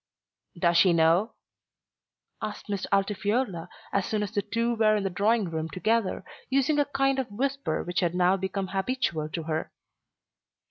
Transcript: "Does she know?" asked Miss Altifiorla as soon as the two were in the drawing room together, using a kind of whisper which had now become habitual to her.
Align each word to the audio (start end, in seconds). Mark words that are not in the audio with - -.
"Does 0.57 0.77
she 0.77 0.93
know?" 0.93 1.33
asked 2.41 2.69
Miss 2.69 2.87
Altifiorla 2.91 3.69
as 3.93 4.07
soon 4.07 4.23
as 4.23 4.31
the 4.31 4.41
two 4.41 4.73
were 4.73 4.95
in 4.95 5.03
the 5.03 5.11
drawing 5.11 5.51
room 5.51 5.69
together, 5.69 6.25
using 6.49 6.79
a 6.79 6.85
kind 6.85 7.19
of 7.19 7.29
whisper 7.29 7.83
which 7.83 7.99
had 7.99 8.15
now 8.15 8.35
become 8.35 8.69
habitual 8.69 9.29
to 9.29 9.43
her. 9.43 9.71